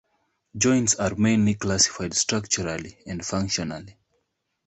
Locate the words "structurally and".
2.15-3.23